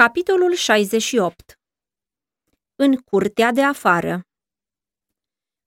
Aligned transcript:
Capitolul 0.00 0.54
68 0.54 1.58
În 2.74 2.96
curtea 2.96 3.52
de 3.52 3.62
afară 3.62 4.20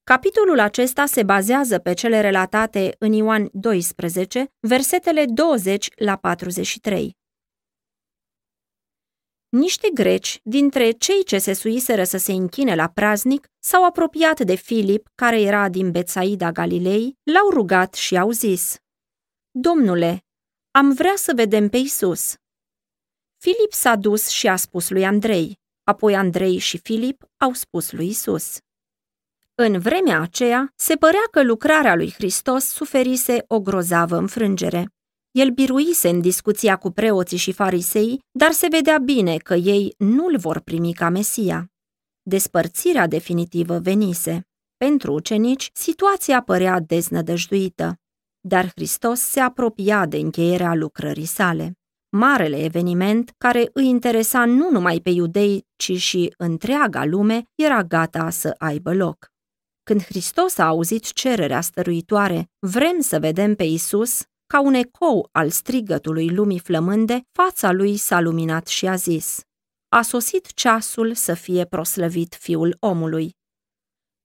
Capitolul 0.04 0.60
acesta 0.60 1.06
se 1.06 1.24
bazează 1.24 1.80
pe 1.80 1.94
cele 1.94 2.22
relatate 2.22 2.96
în 3.00 3.12
Ioan 3.12 3.50
12, 3.52 4.54
versetele 4.60 5.26
20 5.26 5.88
la 5.96 6.16
43. 6.16 7.18
Niște 9.50 9.90
greci, 9.94 10.40
dintre 10.44 10.92
cei 10.92 11.24
ce 11.24 11.38
se 11.38 11.54
suiseră 11.54 12.04
să 12.04 12.18
se 12.18 12.32
închine 12.32 12.76
la 12.76 12.90
praznic, 12.90 13.48
s-au 13.60 13.86
apropiat 13.86 14.40
de 14.40 14.56
Filip, 14.56 15.10
care 15.16 15.42
era 15.42 15.70
din 15.70 15.92
Betsaida 15.92 16.52
Galilei, 16.52 17.18
l-au 17.24 17.50
rugat 17.50 17.94
și 17.94 18.18
au 18.18 18.32
zis, 18.32 18.76
Domnule, 19.52 20.26
am 20.72 20.94
vrea 20.94 21.14
să 21.16 21.34
vedem 21.36 21.70
pe 21.70 21.78
Isus. 21.78 22.38
Filip 23.44 23.74
s-a 23.74 23.96
dus 23.96 24.28
și 24.28 24.48
a 24.48 24.56
spus 24.56 24.90
lui 24.90 25.06
Andrei, 25.06 25.60
apoi 25.84 26.16
Andrei 26.16 26.58
și 26.58 26.78
Filip 26.78 27.24
au 27.38 27.54
spus 27.54 27.92
lui 27.92 28.08
Isus. 28.08 28.58
În 29.56 29.80
vremea 29.80 30.22
aceea, 30.22 30.74
se 30.76 30.96
părea 30.96 31.24
că 31.32 31.44
lucrarea 31.44 31.96
lui 31.96 32.12
Hristos 32.12 32.66
suferise 32.66 33.44
o 33.48 33.60
grozavă 33.62 34.18
înfrângere. 34.18 34.90
El 35.32 35.50
biruise 35.50 36.10
în 36.10 36.22
discuția 36.22 36.76
cu 36.76 36.92
preoții 36.92 37.38
și 37.38 37.52
farisei, 37.52 38.20
dar 38.32 38.52
se 38.52 38.68
vedea 38.68 38.98
bine 38.98 39.38
că 39.38 39.54
ei 39.54 39.94
nu-l 39.98 40.38
vor 40.38 40.60
primi 40.60 40.94
ca 40.94 41.10
Mesia. 41.10 41.72
Despărțirea 42.22 43.08
definitivă 43.08 43.80
venise. 43.80 44.48
Pentru 44.78 45.14
ucenici, 45.14 45.70
situația 45.74 46.42
părea 46.42 46.80
deznădăjduită, 46.80 48.00
dar 48.40 48.72
Hristos 48.76 49.20
se 49.20 49.40
apropia 49.40 50.06
de 50.06 50.18
încheierea 50.18 50.74
lucrării 50.74 51.26
sale 51.26 51.78
marele 52.16 52.64
eveniment 52.64 53.34
care 53.38 53.70
îi 53.74 53.88
interesa 53.88 54.46
nu 54.46 54.70
numai 54.72 55.00
pe 55.00 55.10
iudei, 55.10 55.66
ci 55.76 55.92
și 55.92 56.34
întreaga 56.38 57.06
lume, 57.06 57.44
era 57.56 57.84
gata 57.84 58.30
să 58.30 58.56
aibă 58.58 58.94
loc. 58.94 59.32
Când 59.84 60.04
Hristos 60.04 60.58
a 60.58 60.66
auzit 60.66 61.12
cererea 61.12 61.62
stăruitoare, 61.62 62.50
vrem 62.60 63.00
să 63.00 63.20
vedem 63.20 63.56
pe 63.56 63.64
Isus, 63.64 64.22
ca 64.48 64.62
un 64.62 64.74
ecou 64.74 65.30
al 65.32 65.50
strigătului 65.50 66.30
lumii 66.30 66.60
flămânde, 66.60 67.22
fața 67.32 67.72
lui 67.72 67.98
s-a 67.98 68.20
luminat 68.20 68.68
și 68.68 68.88
a 68.88 68.96
zis, 68.96 69.42
A 69.90 70.02
sosit 70.02 70.54
ceasul 70.54 71.14
să 71.14 71.34
fie 71.34 71.66
proslăvit 71.66 72.36
fiul 72.40 72.78
omului. 72.80 73.36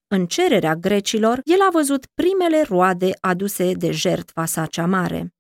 În 0.09 0.27
cererea 0.27 0.75
grecilor, 0.75 1.41
el 1.45 1.61
a 1.61 1.69
văzut 1.73 2.07
primele 2.15 2.63
roade 2.63 3.11
aduse 3.21 3.73
de 3.73 3.91
jertfa 3.91 4.45
sa 4.45 4.67
cea 4.67 4.87
mare. 4.87 5.33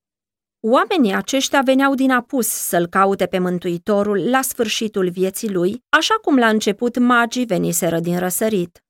Oamenii 0.61 1.15
aceștia 1.15 1.63
veneau 1.63 1.95
din 1.95 2.11
apus 2.11 2.47
să-l 2.47 2.87
caute 2.87 3.27
pe 3.27 3.39
Mântuitorul 3.39 4.31
la 4.31 4.43
sfârșitul 4.43 5.11
vieții 5.11 5.53
lui, 5.53 5.83
așa 5.89 6.15
cum 6.23 6.37
la 6.37 6.49
început 6.49 6.99
magii 6.99 7.47
veniseră 7.47 8.01
din 8.01 8.19
răsărit. 8.19 8.83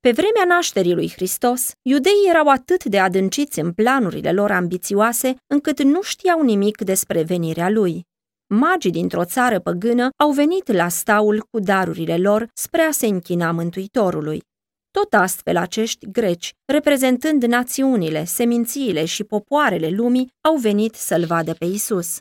Pe 0.00 0.10
vremea 0.10 0.44
nașterii 0.46 0.94
lui 0.94 1.10
Hristos, 1.10 1.72
iudeii 1.82 2.28
erau 2.28 2.48
atât 2.48 2.84
de 2.84 2.98
adânciți 2.98 3.60
în 3.60 3.72
planurile 3.72 4.32
lor 4.32 4.50
ambițioase, 4.50 5.36
încât 5.46 5.82
nu 5.82 6.02
știau 6.02 6.42
nimic 6.42 6.80
despre 6.80 7.22
venirea 7.22 7.70
lui. 7.70 8.02
Magii 8.46 8.90
dintr-o 8.90 9.24
țară 9.24 9.60
păgână 9.60 10.08
au 10.16 10.30
venit 10.30 10.72
la 10.72 10.88
staul 10.88 11.46
cu 11.50 11.58
darurile 11.60 12.16
lor 12.16 12.48
spre 12.54 12.82
a 12.82 12.90
se 12.90 13.06
închina 13.06 13.50
Mântuitorului. 13.50 14.42
Tot 15.00 15.14
astfel 15.14 15.56
acești 15.56 16.10
greci, 16.10 16.54
reprezentând 16.64 17.42
națiunile, 17.42 18.24
semințiile 18.24 19.04
și 19.04 19.24
popoarele 19.24 19.88
lumii, 19.88 20.32
au 20.40 20.56
venit 20.56 20.94
să-l 20.94 21.24
vadă 21.24 21.52
pe 21.52 21.64
Isus. 21.64 22.18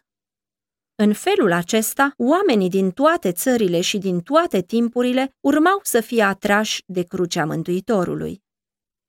În 0.95 1.13
felul 1.13 1.51
acesta, 1.51 2.13
oamenii 2.17 2.69
din 2.69 2.91
toate 2.91 3.31
țările 3.31 3.81
și 3.81 3.97
din 3.97 4.19
toate 4.19 4.61
timpurile 4.61 5.29
urmau 5.39 5.79
să 5.83 6.01
fie 6.01 6.23
atrași 6.23 6.83
de 6.85 7.03
crucea 7.03 7.45
Mântuitorului. 7.45 8.43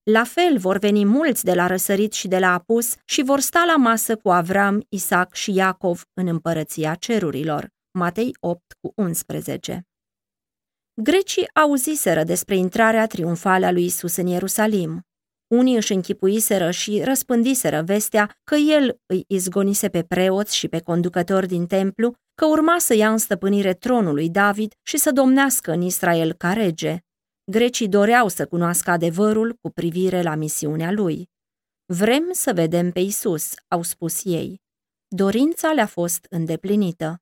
La 0.02 0.24
fel 0.24 0.58
vor 0.58 0.78
veni 0.78 1.04
mulți 1.04 1.44
de 1.44 1.54
la 1.54 1.66
răsărit 1.66 2.12
și 2.12 2.28
de 2.28 2.38
la 2.38 2.52
apus 2.52 2.94
și 3.04 3.22
vor 3.22 3.40
sta 3.40 3.64
la 3.66 3.76
masă 3.76 4.16
cu 4.16 4.30
Avram, 4.30 4.86
Isaac 4.88 5.34
și 5.34 5.54
Iacov 5.54 6.02
în 6.14 6.26
împărăția 6.26 6.94
cerurilor. 6.94 7.68
Matei 7.98 8.36
8 8.40 8.62
cu 8.80 8.92
11 8.96 9.86
Grecii 11.02 11.54
auziseră 11.54 12.24
despre 12.24 12.56
intrarea 12.56 13.06
triumfală 13.06 13.66
a 13.66 13.70
lui 13.70 13.84
Isus 13.84 14.16
în 14.16 14.26
Ierusalim. 14.26 15.06
Unii 15.46 15.76
își 15.76 15.92
închipuiseră 15.92 16.70
și 16.70 17.02
răspândiseră 17.04 17.82
vestea 17.82 18.36
că 18.44 18.54
el 18.54 19.00
îi 19.06 19.24
izgonise 19.28 19.88
pe 19.88 20.02
preoți 20.02 20.56
și 20.56 20.68
pe 20.68 20.80
conducători 20.80 21.46
din 21.46 21.66
templu, 21.66 22.14
că 22.34 22.46
urma 22.46 22.78
să 22.78 22.94
ia 22.94 23.10
în 23.10 23.18
stăpânire 23.18 23.74
tronul 23.74 24.14
lui 24.14 24.30
David 24.30 24.72
și 24.82 24.96
să 24.96 25.10
domnească 25.10 25.72
în 25.72 25.82
Israel 25.82 26.32
ca 26.32 26.52
rege. 26.52 26.98
Grecii 27.50 27.88
doreau 27.88 28.28
să 28.28 28.46
cunoască 28.46 28.90
adevărul 28.90 29.58
cu 29.60 29.70
privire 29.70 30.22
la 30.22 30.34
misiunea 30.34 30.92
lui. 30.92 31.28
Vrem 31.92 32.28
să 32.32 32.52
vedem 32.52 32.90
pe 32.90 33.00
Isus, 33.00 33.54
au 33.68 33.82
spus 33.82 34.24
ei. 34.24 34.62
Dorința 35.08 35.72
le-a 35.72 35.86
fost 35.86 36.26
îndeplinită. 36.30 37.18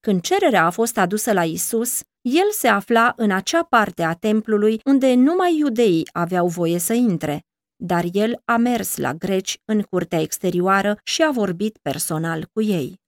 Când 0.00 0.20
cererea 0.20 0.64
a 0.64 0.70
fost 0.70 0.98
adusă 0.98 1.32
la 1.32 1.44
Isus, 1.44 2.00
el 2.24 2.50
se 2.50 2.68
afla 2.68 3.12
în 3.16 3.30
acea 3.30 3.64
parte 3.64 4.02
a 4.02 4.14
templului 4.14 4.80
unde 4.84 5.14
numai 5.14 5.56
iudeii 5.56 6.08
aveau 6.12 6.46
voie 6.46 6.78
să 6.78 6.92
intre, 6.92 7.40
dar 7.76 8.04
el 8.12 8.40
a 8.44 8.56
mers 8.56 8.96
la 8.96 9.14
greci 9.14 9.58
în 9.64 9.82
curtea 9.82 10.20
exterioară 10.20 10.98
și 11.02 11.22
a 11.22 11.30
vorbit 11.30 11.78
personal 11.82 12.46
cu 12.52 12.62
ei. 12.62 13.00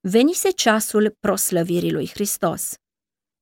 Venise 0.00 0.50
ceasul 0.50 1.16
proslăvirii 1.20 1.92
lui 1.92 2.08
Hristos. 2.08 2.74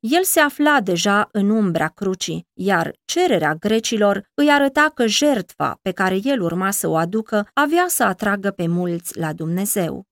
El 0.01 0.25
se 0.25 0.41
afla 0.41 0.81
deja 0.81 1.29
în 1.33 1.51
umbra 1.51 1.89
crucii, 1.89 2.47
iar 2.53 2.95
cererea 3.05 3.55
grecilor 3.55 4.25
îi 4.35 4.51
arăta 4.51 4.91
că 4.95 5.07
jertfa 5.07 5.79
pe 5.83 5.93
care 5.93 6.19
el 6.23 6.41
urma 6.41 6.71
să 6.71 6.89
o 6.89 6.97
aducă 6.97 7.49
avea 7.53 7.85
să 7.89 8.05
atragă 8.05 8.51
pe 8.51 8.67
mulți 8.67 9.19
la 9.19 9.33
Dumnezeu. 9.33 10.05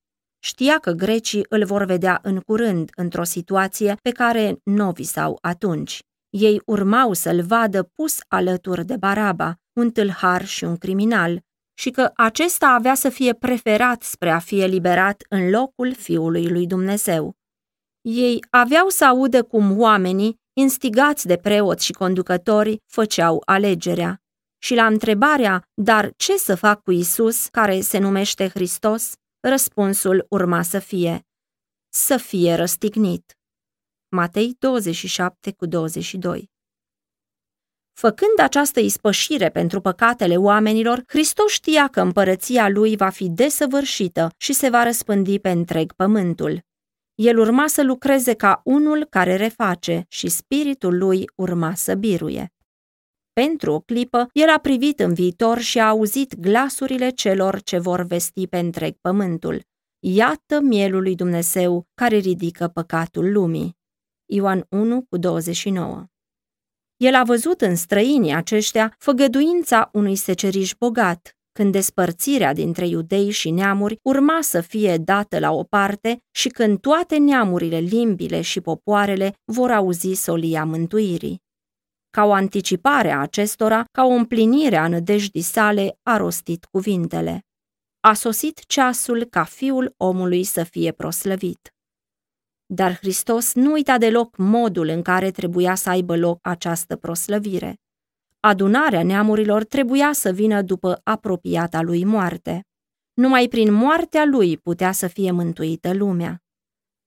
Știa 0.45 0.79
că 0.79 0.91
grecii 0.91 1.47
îl 1.49 1.65
vor 1.65 1.85
vedea 1.85 2.19
în 2.23 2.41
curând 2.41 2.91
într-o 2.97 3.25
situație 3.25 3.97
pe 4.03 4.11
care 4.11 4.61
nu 4.65 4.91
visau 4.91 5.39
atunci. 5.41 5.99
Ei 6.31 6.63
urmau 6.67 7.13
să-l 7.13 7.43
vadă 7.43 7.83
pus 7.83 8.19
alături 8.29 8.85
de 8.85 8.97
Baraba, 8.97 9.57
un 9.73 9.91
tâlhar 9.91 10.47
și 10.47 10.65
un 10.65 10.77
criminal, 10.77 11.41
și 11.79 11.91
că 11.91 12.11
acesta 12.15 12.69
avea 12.69 12.95
să 12.95 13.09
fie 13.09 13.33
preferat 13.33 14.03
spre 14.03 14.31
a 14.31 14.39
fi 14.39 14.61
eliberat 14.61 15.23
în 15.29 15.51
locul 15.51 15.95
Fiului 15.95 16.49
lui 16.49 16.67
Dumnezeu. 16.67 17.37
Ei 18.01 18.45
aveau 18.51 18.89
să 18.89 19.05
audă 19.05 19.43
cum 19.43 19.81
oamenii, 19.81 20.41
instigați 20.53 21.27
de 21.27 21.37
preoți 21.37 21.85
și 21.85 21.93
conducători, 21.93 22.77
făceau 22.87 23.43
alegerea. 23.45 24.23
Și 24.59 24.75
la 24.75 24.87
întrebarea, 24.87 25.63
dar 25.75 26.13
ce 26.17 26.37
să 26.37 26.55
fac 26.55 26.83
cu 26.83 26.91
Isus, 26.91 27.47
care 27.47 27.81
se 27.81 27.99
numește 27.99 28.49
Hristos, 28.49 29.13
Răspunsul 29.45 30.27
urma 30.29 30.63
să 30.63 30.79
fie, 30.79 31.27
să 31.89 32.17
fie 32.17 32.55
răstignit. 32.55 33.39
Matei 34.09 34.57
27 34.59 35.53
cu 35.53 35.67
22 35.67 36.51
Făcând 37.93 38.39
această 38.39 38.81
ispășire 38.81 39.49
pentru 39.51 39.81
păcatele 39.81 40.37
oamenilor, 40.37 41.03
Hristos 41.07 41.53
știa 41.53 41.89
că 41.89 42.01
împărăția 42.01 42.69
lui 42.69 42.97
va 42.97 43.09
fi 43.09 43.29
desăvârșită 43.29 44.29
și 44.37 44.53
se 44.53 44.69
va 44.69 44.83
răspândi 44.83 45.39
pe 45.39 45.51
întreg 45.51 45.93
pământul. 45.93 46.61
El 47.15 47.39
urma 47.39 47.67
să 47.67 47.83
lucreze 47.83 48.35
ca 48.35 48.61
unul 48.65 49.05
care 49.05 49.37
reface 49.37 50.05
și 50.09 50.29
spiritul 50.29 50.99
lui 50.99 51.31
urma 51.35 51.75
să 51.75 51.95
biruie. 51.95 52.53
Pentru 53.33 53.73
o 53.73 53.81
clipă, 53.81 54.29
el 54.33 54.49
a 54.49 54.59
privit 54.59 55.01
în 55.01 55.15
viitor 55.15 55.59
și 55.59 55.79
a 55.79 55.89
auzit 55.89 56.37
glasurile 56.37 57.11
celor 57.11 57.63
ce 57.63 57.79
vor 57.79 58.03
vesti 58.03 58.47
pe 58.47 58.59
întreg 58.59 58.97
pământul. 59.01 59.63
Iată 59.99 60.61
mielul 60.61 61.03
lui 61.03 61.15
Dumnezeu 61.15 61.87
care 61.95 62.17
ridică 62.17 62.69
păcatul 62.69 63.33
lumii. 63.33 63.77
Ioan 64.27 64.67
1 64.69 65.03
cu 65.09 65.17
29 65.17 66.07
El 66.97 67.15
a 67.15 67.25
văzut 67.25 67.61
în 67.61 67.75
străinii 67.75 68.35
aceștia 68.35 68.95
făgăduința 68.99 69.91
unui 69.93 70.17
seceriș 70.17 70.75
bogat, 70.79 71.37
când 71.53 71.73
despărțirea 71.73 72.53
dintre 72.53 72.87
iudei 72.87 73.31
și 73.31 73.51
neamuri 73.51 73.99
urma 74.03 74.39
să 74.41 74.61
fie 74.61 74.97
dată 74.97 75.39
la 75.39 75.51
o 75.51 75.63
parte 75.63 76.23
și 76.31 76.49
când 76.49 76.81
toate 76.81 77.17
neamurile, 77.17 77.79
limbile 77.79 78.41
și 78.41 78.61
popoarele 78.61 79.35
vor 79.45 79.71
auzi 79.71 80.13
solia 80.13 80.65
mântuirii. 80.65 81.43
Ca 82.17 82.25
o 82.25 82.33
anticipare 82.33 83.11
a 83.11 83.21
acestora, 83.21 83.85
ca 83.93 84.05
o 84.05 84.09
împlinire 84.09 84.77
a 84.77 84.89
nădejdii 84.89 85.43
sale, 85.43 85.99
a 86.03 86.17
rostit 86.17 86.65
cuvintele. 86.65 87.47
A 88.01 88.13
sosit 88.13 88.67
ceasul 88.67 89.25
ca 89.25 89.45
fiul 89.45 89.95
omului 89.97 90.45
să 90.45 90.65
fie 90.65 90.93
proslăvit. 90.93 91.75
Dar 92.67 92.97
Hristos 92.97 93.55
nu 93.55 93.73
uita 93.73 93.99
deloc 93.99 94.37
modul 94.37 94.89
în 94.89 95.03
care 95.03 95.31
trebuia 95.31 95.75
să 95.75 95.91
aibă 95.91 96.17
loc 96.17 96.39
această 96.43 96.97
proslăvire. 96.97 97.81
Adunarea 98.41 99.03
neamurilor 99.03 99.65
trebuia 99.65 100.13
să 100.13 100.33
vină 100.33 100.63
după 100.63 101.01
apropiata 101.05 101.83
lui 101.83 102.05
moarte. 102.05 102.65
Numai 103.13 103.49
prin 103.49 103.73
moartea 103.73 104.25
lui 104.25 104.59
putea 104.59 104.93
să 104.93 105.07
fie 105.07 105.31
mântuită 105.31 105.95
lumea. 105.95 106.43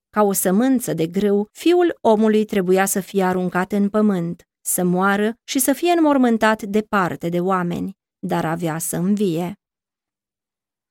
Ca 0.10 0.24
o 0.24 0.32
sămânță 0.32 0.94
de 0.94 1.08
grâu, 1.08 1.48
fiul 1.52 1.98
omului 2.02 2.46
trebuia 2.46 2.86
să 2.86 3.00
fie 3.00 3.24
aruncat 3.24 3.72
în 3.72 3.90
pământ, 3.90 4.44
să 4.68 4.84
moară 4.84 5.34
și 5.44 5.60
să 5.60 5.74
fie 5.74 5.92
înmormântat 5.92 6.62
departe 6.62 7.30
de 7.30 7.40
oameni, 7.40 7.98
dar 8.20 8.46
avea 8.46 8.78
să 8.78 8.96
învie. 8.96 9.54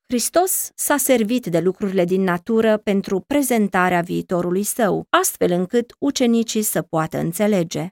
Hristos 0.08 0.70
s-a 0.74 0.96
servit 0.96 1.46
de 1.46 1.60
lucrurile 1.60 2.04
din 2.04 2.22
natură 2.22 2.76
pentru 2.76 3.20
prezentarea 3.20 4.00
viitorului 4.00 4.62
său, 4.62 5.06
astfel 5.10 5.50
încât 5.50 5.94
ucenicii 5.98 6.62
să 6.62 6.82
poată 6.82 7.18
înțelege. 7.18 7.88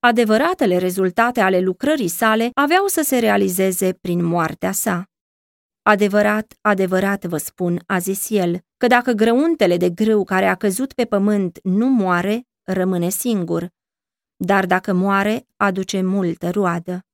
Adevăratele 0.00 0.78
rezultate 0.78 1.40
ale 1.40 1.60
lucrării 1.60 2.08
sale 2.08 2.50
aveau 2.54 2.86
să 2.86 3.02
se 3.02 3.18
realizeze 3.18 3.92
prin 3.92 4.24
moartea 4.24 4.72
sa. 4.72 5.04
Adevărat, 5.82 6.54
adevărat 6.60 7.24
vă 7.24 7.36
spun, 7.36 7.82
a 7.86 7.98
zis 7.98 8.30
el, 8.30 8.60
că 8.76 8.86
dacă 8.86 9.12
grăuntele 9.12 9.76
de 9.76 9.90
grâu 9.90 10.24
care 10.24 10.46
a 10.46 10.54
căzut 10.54 10.92
pe 10.92 11.04
pământ 11.04 11.58
nu 11.62 11.86
moare, 11.86 12.46
rămâne 12.62 13.08
singur, 13.08 13.70
dar 14.44 14.66
dacă 14.66 14.92
moare, 14.92 15.46
aduce 15.56 16.02
multă 16.02 16.50
roadă. 16.50 17.04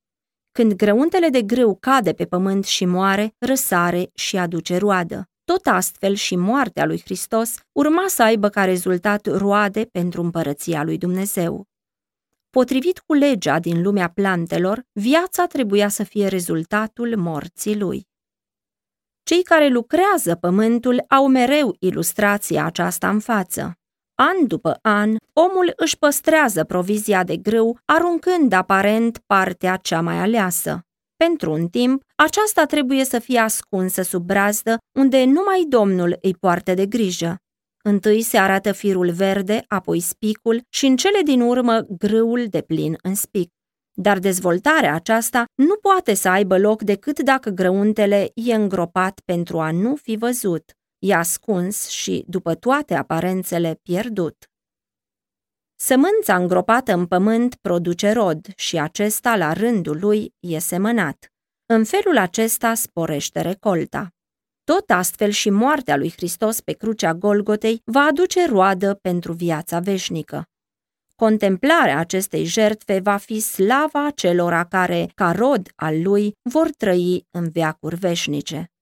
Când 0.53 0.73
grăuntele 0.73 1.29
de 1.29 1.43
grâu 1.43 1.77
cade 1.81 2.13
pe 2.13 2.25
pământ 2.25 2.65
și 2.65 2.85
moare, 2.85 3.35
răsare 3.39 4.11
și 4.15 4.37
aduce 4.37 4.77
roadă. 4.77 5.29
Tot 5.45 5.67
astfel 5.67 6.15
și 6.15 6.37
moartea 6.37 6.85
lui 6.85 7.01
Hristos 7.01 7.55
urma 7.73 8.05
să 8.07 8.23
aibă 8.23 8.49
ca 8.49 8.65
rezultat 8.65 9.27
roade 9.27 9.85
pentru 9.85 10.23
împărăția 10.23 10.83
lui 10.83 10.99
Dumnezeu. 10.99 11.67
Potrivit 12.51 12.99
cu 12.99 13.13
legea 13.13 13.59
din 13.59 13.83
lumea 13.83 14.09
plantelor, 14.09 14.83
viața 14.93 15.47
trebuia 15.47 15.89
să 15.89 16.03
fie 16.03 16.27
rezultatul 16.27 17.17
morții 17.17 17.79
lui. 17.79 18.07
Cei 19.23 19.43
care 19.43 19.69
lucrează 19.69 20.35
pământul 20.35 21.05
au 21.09 21.29
mereu 21.29 21.77
ilustrația 21.79 22.65
aceasta 22.65 23.09
în 23.09 23.21
față. 23.21 23.78
An 24.21 24.47
după 24.47 24.79
an, 24.83 25.17
omul 25.33 25.73
își 25.77 25.99
păstrează 25.99 26.65
provizia 26.65 27.25
de 27.25 27.37
grâu, 27.37 27.79
aruncând 27.85 28.53
aparent 28.53 29.19
partea 29.27 29.77
cea 29.77 30.01
mai 30.01 30.17
aleasă. 30.17 30.81
Pentru 31.17 31.53
un 31.53 31.69
timp, 31.69 32.03
aceasta 32.17 32.65
trebuie 32.65 33.05
să 33.05 33.19
fie 33.19 33.39
ascunsă 33.39 34.03
sub 34.03 34.27
brazdă, 34.27 34.77
unde 34.99 35.25
numai 35.25 35.65
Domnul 35.69 36.19
îi 36.23 36.35
poartă 36.35 36.75
de 36.75 36.87
grijă. 36.87 37.37
Întâi 37.85 38.23
se 38.23 38.39
arată 38.39 38.73
firul 38.73 39.11
verde, 39.11 39.65
apoi 39.69 40.01
spicul 40.01 40.61
și 40.69 40.87
în 40.87 40.97
cele 40.97 41.21
din 41.25 41.41
urmă 41.41 41.81
grâul 41.89 42.47
de 42.51 42.61
plin 42.61 42.97
în 43.03 43.15
spic. 43.15 43.51
Dar 43.93 44.19
dezvoltarea 44.19 44.95
aceasta 44.95 45.45
nu 45.55 45.77
poate 45.77 46.15
să 46.15 46.29
aibă 46.29 46.59
loc 46.59 46.83
decât 46.83 47.21
dacă 47.21 47.51
grăuntele 47.51 48.31
e 48.35 48.55
îngropat 48.55 49.21
pentru 49.25 49.61
a 49.61 49.71
nu 49.71 49.95
fi 49.95 50.17
văzut, 50.17 50.73
e 50.99 51.15
ascuns 51.15 51.89
și, 51.89 52.25
după 52.27 52.55
toate 52.55 52.95
aparențele, 52.95 53.81
pierdut. 53.83 54.51
Sămânța 55.77 56.37
îngropată 56.37 56.93
în 56.93 57.07
pământ 57.07 57.55
produce 57.55 58.11
rod 58.11 58.47
și 58.57 58.79
acesta, 58.79 59.37
la 59.37 59.53
rândul 59.53 59.99
lui, 60.01 60.35
e 60.41 60.59
semănat. 60.59 61.33
În 61.67 61.85
felul 61.85 62.19
acesta 62.19 62.75
sporește 62.75 63.41
recolta. 63.41 64.13
Tot 64.65 64.91
astfel 64.91 65.31
și 65.31 65.51
moartea 65.51 65.97
lui 65.97 66.11
Hristos 66.11 66.61
pe 66.61 66.73
crucea 66.73 67.15
Golgotei 67.15 67.83
va 67.85 68.01
aduce 68.01 68.47
roadă 68.47 68.95
pentru 68.95 69.33
viața 69.33 69.79
veșnică. 69.79 70.49
Contemplarea 71.15 71.99
acestei 71.99 72.45
jertfe 72.45 72.99
va 73.01 73.17
fi 73.17 73.41
slava 73.41 74.11
celora 74.11 74.65
care, 74.65 75.11
ca 75.15 75.33
rod 75.33 75.69
al 75.77 76.03
lui, 76.03 76.37
vor 76.43 76.71
trăi 76.71 77.27
în 77.31 77.49
veacuri 77.51 77.97
veșnice. 77.97 78.73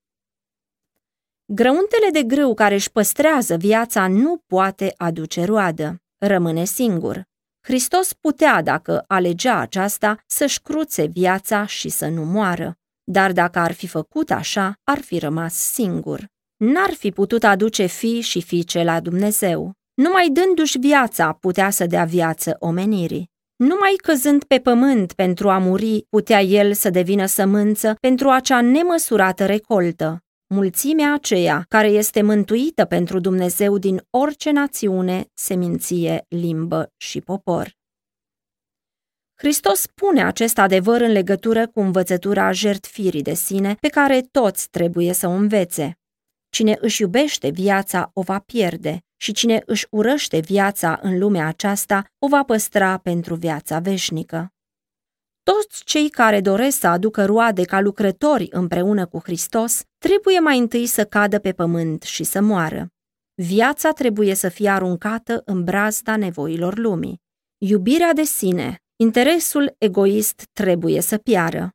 Grăuntele 1.53 2.11
de 2.13 2.23
grâu 2.23 2.55
care 2.55 2.75
își 2.75 2.91
păstrează 2.91 3.57
viața 3.57 4.09
nu 4.09 4.43
poate 4.47 4.95
aduce 4.97 5.45
roadă, 5.45 6.03
rămâne 6.19 6.65
singur. 6.65 7.23
Hristos 7.61 8.13
putea, 8.13 8.63
dacă 8.63 9.05
alegea 9.07 9.59
aceasta, 9.59 10.17
să-și 10.27 10.61
cruțe 10.61 11.05
viața 11.05 11.67
și 11.67 11.89
să 11.89 12.09
nu 12.09 12.25
moară, 12.25 12.79
dar 13.05 13.33
dacă 13.33 13.59
ar 13.59 13.73
fi 13.73 13.87
făcut 13.87 14.31
așa, 14.31 14.75
ar 14.85 14.99
fi 14.99 15.19
rămas 15.19 15.55
singur. 15.55 16.27
N-ar 16.57 16.91
fi 16.91 17.11
putut 17.11 17.45
aduce 17.45 17.87
fi 17.87 18.21
și 18.21 18.43
fiice 18.43 18.83
la 18.83 19.01
Dumnezeu. 19.01 19.73
Numai 19.95 20.29
dându-și 20.29 20.79
viața 20.79 21.33
putea 21.33 21.71
să 21.71 21.87
dea 21.87 22.05
viață 22.05 22.57
omenirii. 22.59 23.31
Numai 23.57 23.95
căzând 24.03 24.45
pe 24.45 24.59
pământ 24.59 25.13
pentru 25.13 25.51
a 25.51 25.59
muri, 25.59 26.07
putea 26.09 26.41
el 26.41 26.73
să 26.73 26.91
devină 26.91 27.27
sămânță 27.27 27.97
pentru 28.01 28.29
acea 28.29 28.61
nemăsurată 28.61 29.47
recoltă, 29.47 30.21
mulțimea 30.47 31.15
aceea 31.15 31.65
care 31.69 31.89
este 31.89 32.23
mântuită 32.23 32.85
pentru 32.85 33.21
Dumnezeu 33.21 33.79
din 33.79 34.03
orice 34.11 34.51
națiune, 34.51 35.31
seminție, 35.35 36.25
limbă 36.29 36.93
și 36.97 37.21
popor. 37.21 37.77
Hristos 39.35 39.81
spune 39.81 40.25
acest 40.25 40.59
adevăr 40.59 41.01
în 41.01 41.13
legătură 41.13 41.67
cu 41.67 41.81
învățătura 41.81 42.53
jertfirii 42.53 43.23
de 43.23 43.35
sine 43.35 43.75
pe 43.81 43.89
care 43.89 44.21
toți 44.21 44.71
trebuie 44.71 45.13
să 45.13 45.27
o 45.27 45.31
învețe. 45.31 45.99
Cine 46.49 46.77
își 46.81 47.03
iubește 47.03 47.49
viața 47.49 48.11
o 48.13 48.23
va 48.23 48.39
pierde 48.39 49.05
și 49.17 49.33
cine 49.33 49.63
își 49.67 49.87
urăște 49.91 50.39
viața 50.41 50.99
în 51.03 51.19
lumea 51.19 51.47
aceasta 51.47 52.05
o 52.19 52.29
va 52.29 52.43
păstra 52.43 52.99
pentru 52.99 53.35
viața 53.35 53.79
veșnică. 53.79 54.56
Toți 55.53 55.85
cei 55.85 56.09
care 56.09 56.41
doresc 56.41 56.79
să 56.79 56.87
aducă 56.87 57.25
roade 57.25 57.65
ca 57.65 57.81
lucrători 57.81 58.49
împreună 58.51 59.07
cu 59.07 59.21
Hristos 59.23 59.83
trebuie 59.99 60.39
mai 60.39 60.59
întâi 60.59 60.87
să 60.87 61.05
cadă 61.05 61.39
pe 61.39 61.53
pământ 61.53 62.03
și 62.03 62.25
să 62.25 62.41
moară. 62.41 62.89
Viața 63.35 63.91
trebuie 63.93 64.35
să 64.35 64.49
fie 64.49 64.69
aruncată 64.69 65.43
în 65.45 65.65
brazda 65.65 66.17
nevoilor 66.17 66.79
lumii. 66.79 67.21
Iubirea 67.59 68.13
de 68.13 68.23
sine, 68.23 68.83
interesul 68.97 69.75
egoist 69.79 70.43
trebuie 70.53 71.01
să 71.01 71.19
piară. 71.19 71.71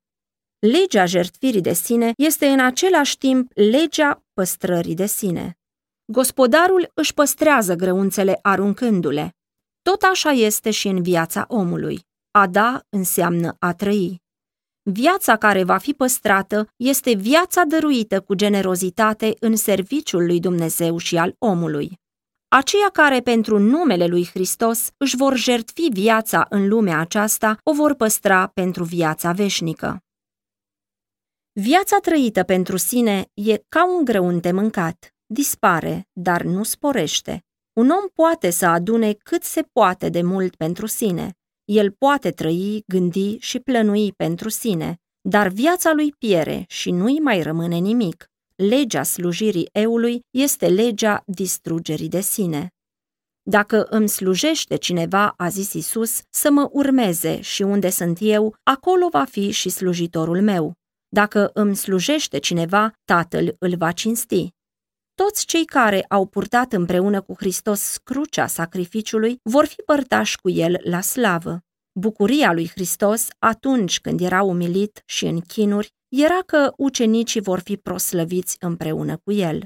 Legea 0.60 1.06
jertfirii 1.06 1.62
de 1.62 1.74
sine 1.74 2.12
este 2.18 2.48
în 2.48 2.60
același 2.60 3.18
timp 3.18 3.52
legea 3.54 4.24
păstrării 4.34 4.96
de 4.96 5.06
sine. 5.06 5.58
Gospodarul 6.06 6.92
își 6.94 7.14
păstrează 7.14 7.76
grăunțele 7.76 8.40
aruncându-le. 8.42 9.36
Tot 9.82 10.02
așa 10.02 10.30
este 10.30 10.72
și 10.72 10.88
în 10.88 11.02
viața 11.02 11.46
omului. 11.48 12.10
A 12.32 12.48
da 12.48 12.82
înseamnă 12.90 13.56
a 13.60 13.74
trăi. 13.74 14.22
Viața 14.82 15.38
care 15.38 15.64
va 15.64 15.78
fi 15.78 15.94
păstrată 15.94 16.68
este 16.76 17.14
viața 17.14 17.64
dăruită 17.64 18.22
cu 18.22 18.34
generozitate 18.34 19.34
în 19.40 19.56
serviciul 19.56 20.26
lui 20.26 20.40
Dumnezeu 20.40 20.98
și 20.98 21.18
al 21.18 21.36
omului. 21.38 22.00
Aceia 22.48 22.90
care 22.94 23.20
pentru 23.20 23.60
numele 23.60 24.06
lui 24.08 24.26
Hristos 24.26 24.90
își 24.98 25.16
vor 25.16 25.36
jertfi 25.36 25.90
viața 25.90 26.46
în 26.50 26.68
lumea 26.68 27.00
aceasta 27.00 27.58
o 27.64 27.74
vor 27.74 27.94
păstra 27.94 28.48
pentru 28.48 28.84
viața 28.84 29.32
veșnică. 29.32 30.00
Viața 31.52 31.98
trăită 31.98 32.44
pentru 32.44 32.78
sine 32.78 33.26
e 33.34 33.58
ca 33.70 33.98
un 33.98 34.06
grăunte 34.06 34.52
mâncat. 34.52 35.14
Dispare, 35.26 36.08
dar 36.14 36.42
nu 36.42 36.64
sporește. 36.64 37.44
Un 37.74 37.90
om 37.90 38.08
poate 38.14 38.50
să 38.50 38.66
adune 38.66 39.14
cât 39.14 39.44
se 39.44 39.62
poate 39.62 40.10
de 40.10 40.22
mult 40.22 40.56
pentru 40.56 40.86
sine. 40.86 41.36
El 41.72 41.92
poate 41.92 42.32
trăi, 42.32 42.84
gândi 42.88 43.38
și 43.38 43.60
plănui 43.60 44.14
pentru 44.14 44.50
sine, 44.50 44.98
dar 45.22 45.48
viața 45.48 45.94
lui 45.94 46.12
piere 46.12 46.66
și 46.68 46.92
nu-i 46.92 47.20
mai 47.20 47.42
rămâne 47.42 47.78
nimic. 47.78 48.26
Legea 48.56 49.04
slujirii 49.04 49.70
eului 49.72 50.20
este 50.30 50.68
legea 50.68 51.24
distrugerii 51.26 52.08
de 52.08 52.22
sine. 52.22 52.68
Dacă 53.42 53.84
îmi 53.90 54.10
slujește 54.10 54.76
cineva, 54.76 55.34
a 55.38 55.50
zis 55.50 55.74
Isus, 55.74 56.22
să 56.30 56.52
mă 56.52 56.70
urmeze 56.72 57.42
și 57.42 57.62
unde 57.62 57.90
sunt 57.90 58.18
eu, 58.22 58.56
acolo 58.64 59.08
va 59.10 59.24
fi 59.24 59.52
și 59.52 59.70
slujitorul 59.70 60.42
meu. 60.42 60.74
Dacă 61.08 61.50
îmi 61.54 61.76
slujește 61.76 62.38
cineva, 62.38 62.94
tatăl 63.06 63.56
îl 63.60 63.76
va 63.78 63.92
cinsti. 63.92 64.50
Toți 65.16 65.46
cei 65.46 65.66
care 65.66 66.06
au 66.10 66.26
purtat 66.26 66.74
împreună 66.74 67.22
cu 67.22 67.34
Hristos 67.38 67.98
crucea 68.04 68.48
sacrificiului 68.48 69.40
vor 69.44 69.66
fi 69.66 69.82
părtași 69.86 70.38
cu 70.38 70.50
el 70.50 70.80
la 70.84 71.02
slavă. 71.02 71.64
Bucuria 72.00 72.54
lui 72.54 72.70
Hristos, 72.70 73.28
atunci 73.40 74.00
când 74.00 74.22
era 74.22 74.44
umilit 74.44 75.04
și 75.06 75.26
în 75.26 75.40
chinuri, 75.40 75.94
era 76.08 76.40
că 76.46 76.74
ucenicii 76.78 77.42
vor 77.42 77.60
fi 77.60 77.78
proslăviți 77.78 78.56
împreună 78.60 79.18
cu 79.18 79.32
el. 79.32 79.64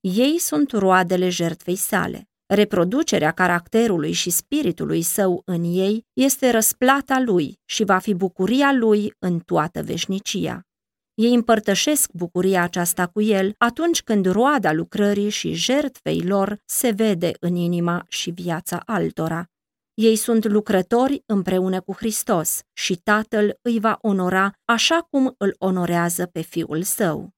Ei 0.00 0.38
sunt 0.38 0.70
roadele 0.70 1.28
jertfei 1.28 1.76
sale. 1.76 2.28
Reproducerea 2.46 3.30
caracterului 3.30 4.12
și 4.12 4.30
spiritului 4.30 5.02
său 5.02 5.42
în 5.44 5.64
ei 5.64 6.06
este 6.12 6.50
răsplata 6.50 7.20
lui 7.20 7.60
și 7.64 7.84
va 7.84 7.98
fi 7.98 8.14
bucuria 8.14 8.72
lui 8.72 9.12
în 9.18 9.38
toată 9.38 9.82
veșnicia. 9.82 10.65
Ei 11.16 11.34
împărtășesc 11.34 12.10
bucuria 12.12 12.62
aceasta 12.62 13.06
cu 13.06 13.22
el 13.22 13.54
atunci 13.58 14.02
când 14.02 14.26
roada 14.26 14.72
lucrării 14.72 15.28
și 15.28 15.52
jertfei 15.52 16.22
lor 16.22 16.58
se 16.64 16.90
vede 16.90 17.32
în 17.40 17.54
inima 17.54 18.04
și 18.08 18.30
viața 18.30 18.82
altora. 18.86 19.50
Ei 19.94 20.16
sunt 20.16 20.44
lucrători 20.44 21.22
împreună 21.26 21.80
cu 21.80 21.92
Hristos 21.92 22.60
și 22.72 22.96
Tatăl 22.96 23.58
îi 23.62 23.80
va 23.80 23.98
onora 24.00 24.52
așa 24.64 25.06
cum 25.10 25.34
îl 25.38 25.54
onorează 25.58 26.26
pe 26.26 26.40
Fiul 26.40 26.82
Său. 26.82 27.30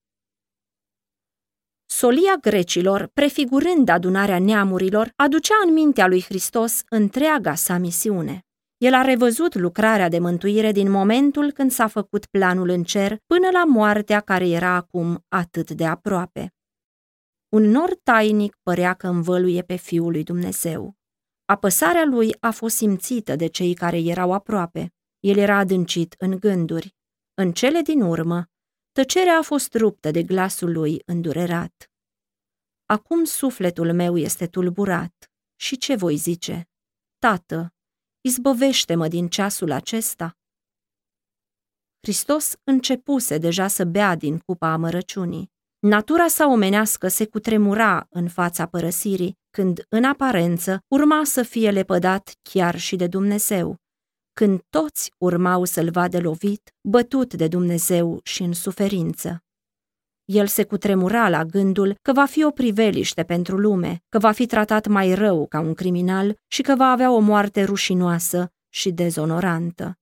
Solia 1.86 2.34
grecilor, 2.40 3.10
prefigurând 3.14 3.88
adunarea 3.88 4.38
neamurilor, 4.38 5.12
aducea 5.16 5.54
în 5.66 5.72
mintea 5.72 6.06
lui 6.06 6.22
Hristos 6.22 6.82
întreaga 6.88 7.54
sa 7.54 7.76
misiune. 7.76 8.47
El 8.78 8.94
a 8.94 9.02
revăzut 9.02 9.54
lucrarea 9.54 10.08
de 10.08 10.18
mântuire 10.18 10.72
din 10.72 10.90
momentul 10.90 11.52
când 11.52 11.70
s-a 11.70 11.86
făcut 11.86 12.26
planul 12.26 12.68
în 12.68 12.82
cer 12.82 13.16
până 13.26 13.50
la 13.50 13.64
moartea 13.64 14.20
care 14.20 14.48
era 14.48 14.74
acum 14.74 15.24
atât 15.28 15.70
de 15.70 15.86
aproape. 15.86 16.54
Un 17.48 17.62
nor 17.62 17.94
tainic 18.02 18.56
părea 18.62 18.94
că 18.94 19.06
învăluie 19.06 19.62
pe 19.62 19.76
Fiul 19.76 20.10
lui 20.10 20.22
Dumnezeu. 20.22 20.96
Apăsarea 21.44 22.04
lui 22.04 22.36
a 22.40 22.50
fost 22.50 22.76
simțită 22.76 23.36
de 23.36 23.46
cei 23.46 23.74
care 23.74 23.98
erau 23.98 24.32
aproape. 24.32 24.94
El 25.18 25.36
era 25.36 25.56
adâncit 25.56 26.14
în 26.18 26.36
gânduri. 26.36 26.94
În 27.34 27.52
cele 27.52 27.80
din 27.80 28.00
urmă, 28.00 28.50
tăcerea 28.92 29.38
a 29.38 29.42
fost 29.42 29.74
ruptă 29.74 30.10
de 30.10 30.22
glasul 30.22 30.72
lui 30.72 31.02
îndurerat. 31.06 31.90
Acum 32.86 33.24
sufletul 33.24 33.92
meu 33.92 34.16
este 34.16 34.46
tulburat. 34.46 35.30
Și 35.56 35.76
ce 35.76 35.94
voi 35.94 36.16
zice? 36.16 36.68
Tată, 37.18 37.72
izbăvește-mă 38.28 39.08
din 39.08 39.28
ceasul 39.28 39.70
acesta. 39.70 40.36
Hristos 42.00 42.54
începuse 42.64 43.38
deja 43.38 43.68
să 43.68 43.84
bea 43.84 44.14
din 44.14 44.38
cupa 44.38 44.72
amărăciunii. 44.72 45.50
Natura 45.78 46.28
sa 46.28 46.46
omenească 46.46 47.08
se 47.08 47.26
cutremura 47.26 48.06
în 48.10 48.28
fața 48.28 48.66
părăsirii, 48.66 49.38
când, 49.50 49.84
în 49.88 50.04
aparență, 50.04 50.78
urma 50.88 51.24
să 51.24 51.42
fie 51.42 51.70
lepădat 51.70 52.32
chiar 52.42 52.78
și 52.78 52.96
de 52.96 53.06
Dumnezeu, 53.06 53.76
când 54.32 54.60
toți 54.70 55.12
urmau 55.18 55.64
să-l 55.64 55.90
vadă 55.90 56.20
lovit, 56.20 56.74
bătut 56.88 57.34
de 57.34 57.48
Dumnezeu 57.48 58.20
și 58.22 58.42
în 58.42 58.52
suferință. 58.52 59.42
El 60.32 60.46
se 60.46 60.64
cutremura 60.64 61.28
la 61.28 61.44
gândul 61.44 61.94
că 62.02 62.12
va 62.12 62.24
fi 62.24 62.44
o 62.44 62.50
priveliște 62.50 63.22
pentru 63.22 63.56
lume, 63.56 64.02
că 64.08 64.18
va 64.18 64.30
fi 64.30 64.46
tratat 64.46 64.86
mai 64.86 65.14
rău 65.14 65.46
ca 65.46 65.60
un 65.60 65.74
criminal 65.74 66.36
și 66.46 66.62
că 66.62 66.74
va 66.76 66.90
avea 66.90 67.12
o 67.12 67.18
moarte 67.18 67.64
rușinoasă 67.64 68.52
și 68.68 68.90
dezonorantă 68.90 69.98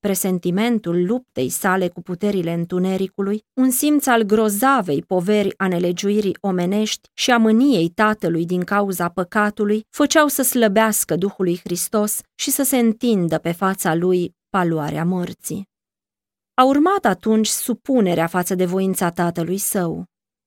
presentimentul 0.00 1.06
luptei 1.06 1.48
sale 1.48 1.88
cu 1.88 2.02
puterile 2.02 2.52
întunericului, 2.52 3.44
un 3.52 3.70
simț 3.70 4.06
al 4.06 4.22
grozavei 4.22 5.02
poveri 5.02 5.54
a 5.56 5.68
nelegiuirii 5.68 6.36
omenești 6.40 7.08
și 7.14 7.30
a 7.30 7.38
mâniei 7.38 7.88
tatălui 7.88 8.46
din 8.46 8.64
cauza 8.64 9.08
păcatului, 9.08 9.86
făceau 9.90 10.28
să 10.28 10.42
slăbească 10.42 11.16
Duhului 11.16 11.60
Hristos 11.64 12.20
și 12.34 12.50
să 12.50 12.62
se 12.62 12.76
întindă 12.76 13.38
pe 13.38 13.52
fața 13.52 13.94
lui 13.94 14.34
paloarea 14.48 15.04
morții. 15.04 15.67
A 16.58 16.64
urmat 16.64 17.04
atunci 17.04 17.46
supunerea 17.46 18.26
față 18.26 18.54
de 18.54 18.64
voința 18.64 19.10
tatălui 19.10 19.58
său. 19.58 20.04